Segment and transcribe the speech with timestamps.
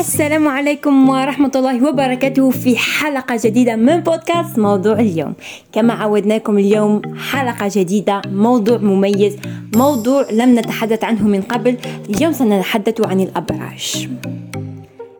[0.00, 5.34] السلام عليكم ورحمة الله وبركاته في حلقة جديدة من بودكاست موضوع اليوم
[5.72, 9.36] كما عودناكم اليوم حلقة جديدة موضوع مميز
[9.76, 11.76] موضوع لم نتحدث عنه من قبل
[12.10, 14.08] اليوم سنتحدث عن الأبراج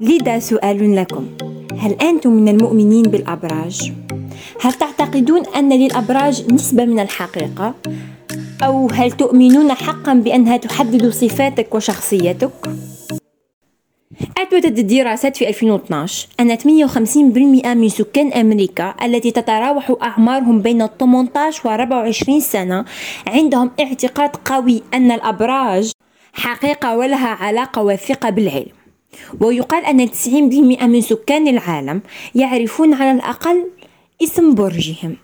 [0.00, 1.26] لذا سؤال لكم
[1.78, 3.92] هل أنتم من المؤمنين بالأبراج؟
[4.60, 7.74] هل تعتقدون أن للأبراج نسبة من الحقيقة؟
[8.62, 12.52] أو هل تؤمنون حقا بأنها تحدد صفاتك وشخصيتك؟
[14.38, 21.70] أثبتت الدراسات في 2012 أن 58% من سكان أمريكا التي تتراوح أعمارهم بين 18 و
[21.70, 22.84] 24 سنة
[23.26, 25.92] عندهم اعتقاد قوي أن الأبراج
[26.32, 28.76] حقيقة ولها علاقة وثيقة بالعلم.
[29.40, 32.02] ويقال أن 90% من سكان العالم
[32.34, 33.70] يعرفون على الأقل
[34.22, 35.16] اسم برجهم.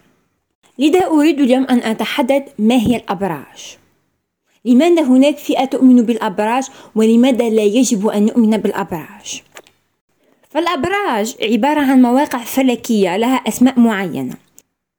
[0.78, 3.81] لذا أريد اليوم أن أتحدث ما هي الأبراج.
[4.64, 9.42] لماذا هناك فئة تؤمن بالأبراج ولماذا لا يجب أن نؤمن بالأبراج؟
[10.50, 14.34] فالأبراج عبارة عن مواقع فلكية لها أسماء معينة.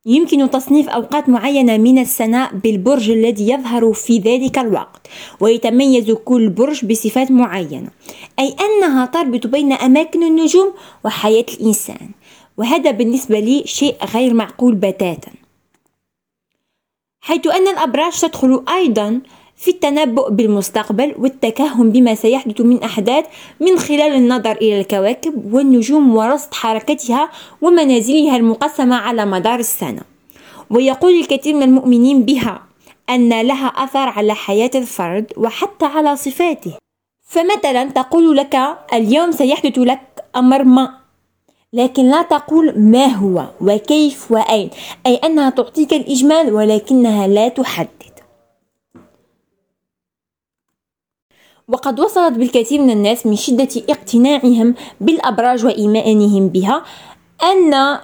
[0.05, 5.07] يمكن تصنيف أوقات معينة من السنة بالبرج الذي يظهر في ذلك الوقت
[5.39, 7.89] ويتميز كل برج بصفات معينة
[8.39, 10.73] أي أنها تربط بين أماكن النجوم
[11.05, 12.09] وحياة الإنسان
[12.57, 15.31] وهذا بالنسبة لي شيء غير معقول بتاتا.
[17.21, 19.21] حيث أن الأبراج تدخل أيضا
[19.57, 23.25] في التنبؤ بالمستقبل والتكهن بما سيحدث من أحداث
[23.59, 27.29] من خلال النظر إلى الكواكب والنجوم ورصد حركتها
[27.61, 30.01] ومنازلها المقسمة على مدار السنة.
[30.69, 32.61] ويقول الكثير من المؤمنين بها
[33.09, 36.73] أن لها أثر على حياة الفرد وحتى على صفاته.
[37.27, 38.59] فمثلا تقول لك
[38.93, 41.03] اليوم سيحدث لك أمر ما
[41.73, 44.69] لكن لا تقول ما هو وكيف وأين
[45.05, 48.12] أي أنها تعطيك الإجمال ولكنها لا تحدد
[51.67, 56.83] وقد وصلت بالكثير من الناس من شدة اقتناعهم بالأبراج وإيمانهم بها
[57.43, 57.99] أن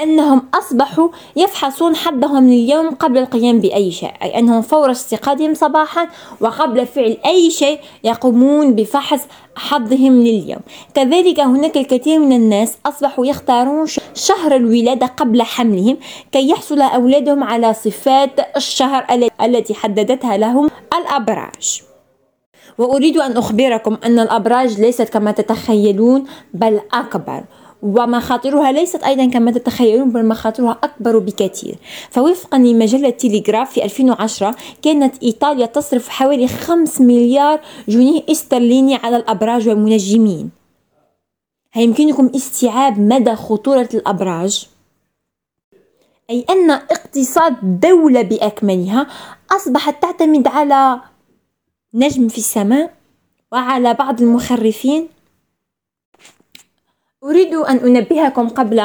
[0.00, 6.08] أنهم أصبحوا يفحصون حظهم لليوم قبل القيام بأي شيء أي أنهم فور استيقاظهم صباحا
[6.40, 9.20] وقبل فعل أي شيء يقومون بفحص
[9.56, 10.60] حظهم لليوم.
[10.94, 15.96] كذلك هناك الكثير من الناس أصبحوا يختارون شهر الولادة قبل حملهم
[16.32, 19.06] كي يحصل أولادهم على صفات الشهر
[19.40, 21.85] التي حددتها لهم الأبراج.
[22.78, 27.44] وأريد أن أخبركم أن الأبراج ليست كما تتخيلون بل أكبر
[27.82, 31.78] ومخاطرها ليست أيضا كما تتخيلون بل مخاطرها أكبر بكثير
[32.10, 39.68] فوفقا لمجلة تيليغراف في 2010 كانت إيطاليا تصرف حوالي 5 مليار جنيه استرليني على الأبراج
[39.68, 40.50] والمنجمين
[41.72, 44.68] هل يمكنكم استيعاب مدى خطورة الأبراج؟
[46.30, 49.06] أي أن اقتصاد دولة بأكملها
[49.50, 51.00] أصبحت تعتمد على
[51.96, 52.94] نجم في السماء
[53.52, 55.08] وعلى بعض المخرفين.
[57.24, 58.80] أريد أن أنبهكم قبل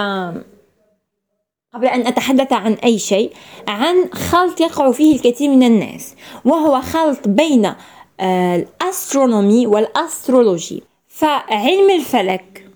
[1.74, 3.34] قبل أن أتحدث عن أي شيء
[3.68, 7.74] عن خلط يقع فيه الكثير من الناس وهو خلط بين
[8.20, 10.84] آه، ال astronomy وال astrology.
[11.08, 12.68] فعلم الفلك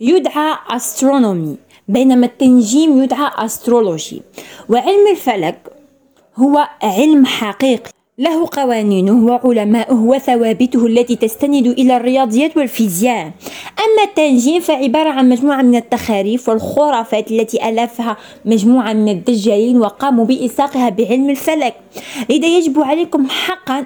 [0.00, 1.56] يدعى astronomy
[1.88, 4.22] بينما التنجيم يدعى astrology.
[4.68, 5.72] وعلم الفلك
[6.36, 7.90] هو علم حقيقي.
[8.22, 13.32] له قوانينه وعلماؤه وثوابته التي تستند إلى الرياضيات والفيزياء.
[13.84, 20.88] أما التنجيم فعبارة عن مجموعة من التخاريف والخرافات التي ألفها مجموعة من الدجالين وقاموا بإلصاقها
[20.88, 21.74] بعلم الفلك.
[22.30, 23.78] لذا يجب عليكم حقا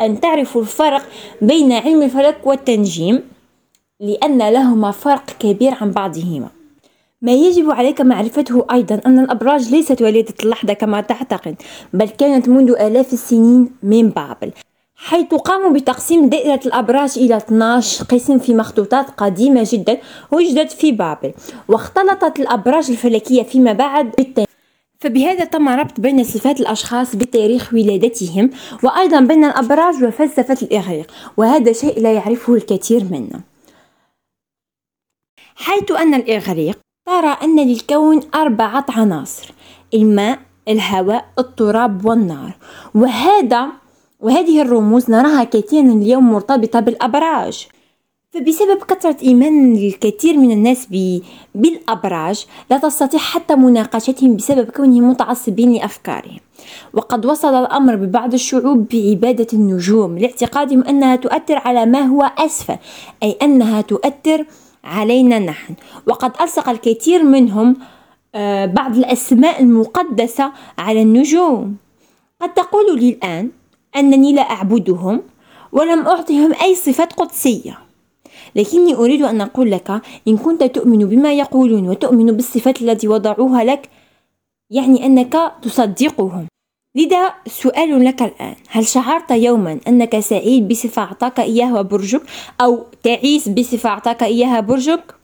[0.00, 1.02] أن تعرفوا الفرق
[1.42, 3.22] بين علم الفلك والتنجيم
[4.00, 6.48] لأن لهما فرق كبير عن بعضهما.
[7.22, 11.56] ما يجب عليك معرفته أيضا أن الأبراج ليست وليدة اللحظة كما تعتقد
[11.92, 14.52] بل كانت منذ آلاف السنين من بابل
[14.96, 19.98] حيث قاموا بتقسيم دائرة الأبراج إلى 12 قسم في مخطوطات قديمة جدا
[20.32, 21.32] وجدت في بابل
[21.68, 24.48] واختلطت الأبراج الفلكية فيما بعد بالتاريخ.
[25.00, 28.50] فبهذا تم ربط بين صفات الأشخاص بتاريخ ولادتهم
[28.82, 33.40] وأيضا بين الأبراج وفلسفة الإغريق وهذا شيء لا يعرفه الكثير منا.
[35.56, 39.52] حيث أن الإغريق ترى أن للكون أربعة عناصر
[39.94, 40.38] الماء
[40.68, 42.56] الهواء التراب والنار.
[42.94, 43.68] وهذا
[44.20, 47.68] وهذه الرموز نراها كثيرا اليوم مرتبطة بالأبراج.
[48.30, 50.88] فبسبب كثرة إيمان الكثير من الناس
[51.54, 56.40] بالأبراج لا تستطيع حتى مناقشتهم بسبب كونهم متعصبين لأفكارهم.
[56.94, 62.76] وقد وصل الأمر ببعض الشعوب بعبادة النجوم لاعتقادهم أنها تؤثر على ما هو أسفل
[63.22, 64.44] أي أنها تؤثر
[64.86, 65.74] علينا نحن.
[66.06, 67.76] وقد ألصق الكثير منهم
[68.34, 71.76] آه، بعض الأسماء المقدسة على النجوم.
[72.40, 73.50] قد تقول لي الآن
[73.96, 75.22] أنني لا أعبدهم
[75.72, 77.78] ولم أعطهم أي صفات قدسية.
[78.56, 83.88] لكني أريد أن أقول لك إن كنت تؤمن بما يقولون وتؤمن بالصفات التي وضعوها لك
[84.70, 86.46] يعني أنك تصدقهم.
[86.96, 92.22] لذا سؤال لك الآن هل شعرت يوما أنك سعيد بصفة أعطاك إياها برجك
[92.60, 95.14] أو تعيس بصفة أعطاك إياها برجك؟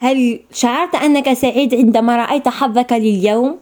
[0.00, 3.58] هل شعرت أنك سعيد عندما رأيت حظك لليوم؟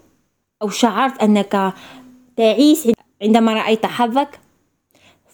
[0.62, 1.72] أو شعرت أنك
[2.36, 2.88] تعيس
[3.22, 4.40] عندما رأيت حظك؟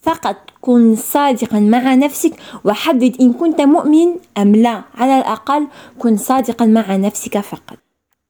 [0.02, 2.32] فقط كن صادقا مع نفسك
[2.64, 5.66] وحدد إن كنت مؤمن أم لا على الأقل
[5.98, 7.78] كن صادقا مع نفسك فقط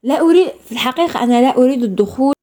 [0.03, 2.34] لا أريد في الحقيقة أنا لا أريد الدخول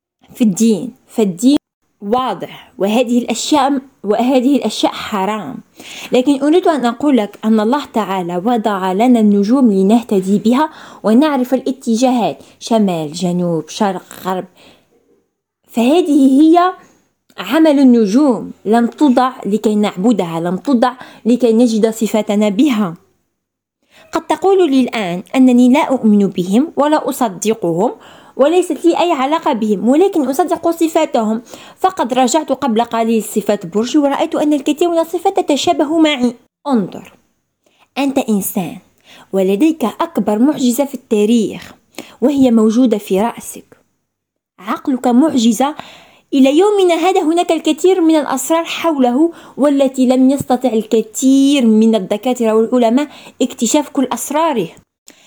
[0.41, 1.57] في الدين فالدين
[2.01, 5.57] واضح وهذه الأشياء وهذه الأشياء حرام.
[6.11, 10.69] لكن أريد أن أقول لك أن الله تعالى وضع لنا النجوم لنهتدي بها
[11.03, 14.45] ونعرف الاتجاهات شمال جنوب شرق غرب.
[15.67, 16.73] فهذه هي
[17.37, 20.93] عمل النجوم لم تضع لكي نعبدها لم تضع
[21.25, 22.95] لكي نجد صفاتنا بها.
[24.11, 27.91] قد تقول لي الآن أنني لا أؤمن بهم ولا أصدقهم
[28.41, 31.41] وليست لي أي علاقة بهم ولكن أصدق صفاتهم.
[31.77, 36.33] فقد راجعت قبل قليل صفات برج ورأيت أن الكثير من الصفات تتشابه معي.
[36.67, 37.13] انظر
[37.97, 38.77] أنت إنسان
[39.33, 41.73] ولديك أكبر معجزة في التاريخ
[42.21, 43.77] وهي موجودة في رأسك.
[44.59, 45.75] عقلك معجزة.
[46.33, 53.07] إلى يومنا هذا هناك الكثير من الأسرار حوله والتي لم يستطع الكثير من الدكاترة والعلماء
[53.41, 54.67] اكتشاف كل أسراره.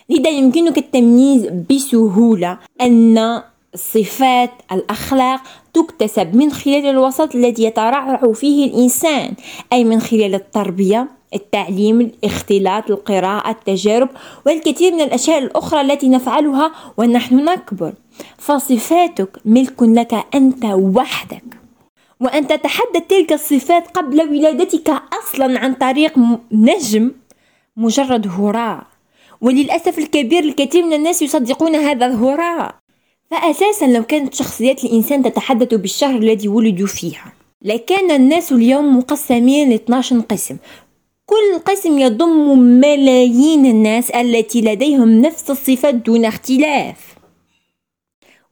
[0.08, 3.42] لذا يمكنك التمييز بسهولة أن
[3.74, 5.40] صفات الأخلاق
[5.74, 9.34] تكتسب من خلال الوسط الذي يترعرع فيه الإنسان
[9.72, 14.08] أي من خلال التربية التعليم الاختلاط القراءة التجارب
[14.46, 17.92] والكثير من الأشياء الأخرى التي نفعلها ونحن نكبر.
[18.38, 21.44] فصفاتك ملك لك أنت وحدك.
[22.20, 24.90] وأن تتحدث تلك الصفات قبل ولادتك
[25.22, 26.12] أصلا عن طريق
[26.52, 27.10] نجم
[27.76, 28.93] مجرد هراء.
[29.44, 32.74] وللأسف الكبير الكثير من الناس يصدقون هذا الهراء.
[33.30, 37.32] فأساسا لو كانت شخصيات الإنسان تتحدث بالشهر الذي ولدوا فيها
[37.62, 40.56] لكان الناس اليوم مقسمين ل 12 قسم.
[41.26, 47.14] كل قسم يضم ملايين الناس التي لديهم نفس الصفات دون اختلاف.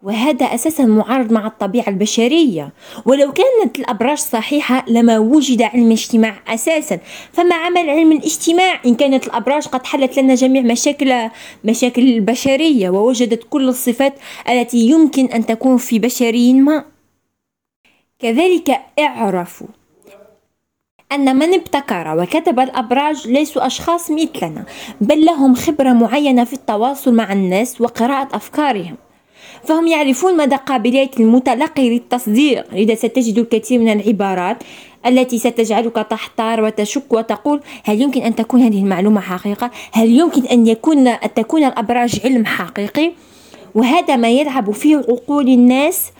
[0.03, 2.73] وهذا أساسا معارض مع الطبيعة البشرية.
[3.07, 6.99] ولو كانت الأبراج صحيحة لما وجد علم الاجتماع أساسا.
[7.33, 11.31] فما عمل علم الاجتماع إن كانت الأبراج قد حلت لنا جميع مشاكل
[11.65, 14.15] مشاكل البشرية ووجدت كل الصفات
[14.49, 16.85] التي يمكن أن تكون في بشري ما.
[18.19, 19.67] كذلك اعرفوا
[21.13, 24.65] أن من ابتكر وكتب الأبراج ليسوا أشخاص مثلنا
[25.01, 28.97] بل لهم خبرة معينة في التواصل مع الناس وقراءة أفكارهم.
[29.65, 34.57] فهم يعرفون مدى قابلية المتلقي للتصديق لذا ستجد الكثير من العبارات
[35.07, 40.67] التي ستجعلك تحتار وتشك وتقول هل يمكن أن تكون هذه المعلومة حقيقة؟ هل يمكن أن
[40.67, 43.13] يكون أن تكون الأبراج علم حقيقي؟
[43.75, 46.13] وهذا ما يلعب فيه عقول الناس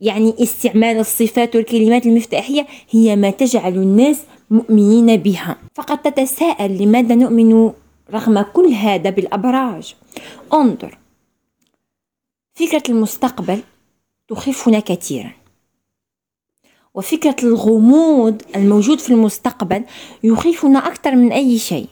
[0.00, 7.72] يعني استعمال الصفات والكلمات المفتاحية هي ما تجعل الناس مؤمنين بها فقد تتساءل لماذا نؤمن
[8.14, 9.94] رغم كل هذا بالأبراج
[10.54, 10.98] انظر
[12.56, 13.60] فكرة المستقبل
[14.28, 15.32] تخيفنا كثيرا.
[16.94, 19.84] وفكرة الغموض الموجود في المستقبل
[20.24, 21.86] يخيفنا أكثر من أي شيء.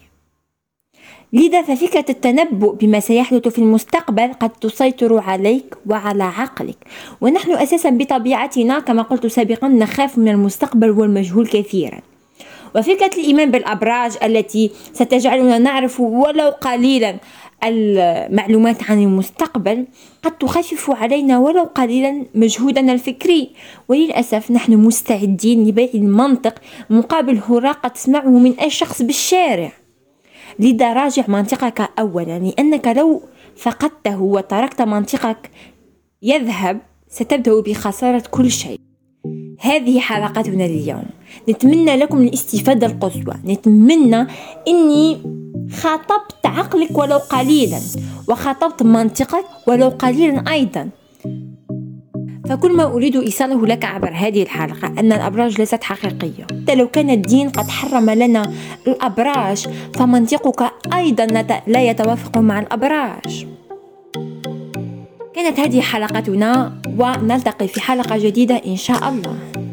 [1.33, 6.78] لذا ففكرة التنبؤ بما سيحدث في المستقبل قد تسيطر عليك وعلى عقلك.
[7.21, 12.00] ونحن أساسا بطبيعتنا كما قلت سابقا نخاف من المستقبل والمجهول كثيرا.
[12.76, 17.16] وفكرة الإيمان بالأبراج التي ستجعلنا نعرف ولو قليلا
[17.64, 19.87] المعلومات عن المستقبل
[20.23, 23.50] قد تخفف علينا ولو قليلا مجهودنا الفكري.
[23.88, 26.54] وللأسف نحن مستعدين لبيع المنطق
[26.90, 29.73] مقابل هراء تسمعه من أي شخص بالشارع.
[30.59, 33.23] لذا راجع منطقك أولا لأنك لو
[33.56, 35.50] فقدته وتركت منطقك
[36.23, 38.80] يذهب ستبدأ بخسارة كل شيء.
[39.61, 41.04] هذه حلقتنا اليوم.
[41.49, 43.35] نتمنى لكم الاستفادة القصوى.
[43.44, 44.26] نتمنى
[44.68, 45.18] أني
[45.73, 47.78] خاطبت عقلك ولو قليلا
[48.28, 50.88] وخاطبت منطقك ولو قليلا أيضا.
[52.49, 56.44] فكل ما أريد إيصاله لك عبر هذه الحلقة أن الأبراج ليست حقيقية.
[56.62, 58.52] حتى لو كان الدين قد حرم لنا
[58.87, 61.26] الأبراج فمنطقك أيضا
[61.66, 63.47] لا يتوافق مع الأبراج.
[65.35, 69.63] كانت هذه حلقتنا ونلتقي في حلقة جديدة إن شاء الله.